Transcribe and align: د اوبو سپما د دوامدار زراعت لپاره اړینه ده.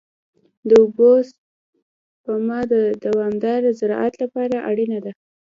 د 0.67 0.71
اوبو 0.81 1.09
سپما 1.29 2.59
د 2.73 2.73
دوامدار 3.03 3.61
زراعت 3.79 4.13
لپاره 4.23 4.55
اړینه 4.69 4.97
ده. 5.05 5.11